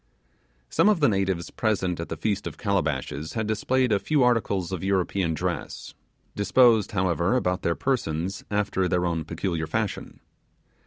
Some 0.71 0.89
of 0.89 0.99
the 0.99 1.07
natives 1.07 1.51
present 1.51 1.99
at 1.99 2.09
the 2.09 2.17
Feast 2.17 2.47
of 2.47 2.57
Calabashes 2.57 3.33
had 3.33 3.45
displayed 3.45 3.91
a 3.91 3.99
few 3.99 4.23
articles 4.23 4.71
of 4.71 4.83
European 4.83 5.35
dress; 5.35 5.93
disposed 6.35 6.93
however, 6.93 7.35
about 7.35 7.61
their 7.61 7.75
persons 7.75 8.43
after 8.49 8.87
their 8.87 9.05
own 9.05 9.23
peculiar 9.25 9.67
fashion. 9.67 10.19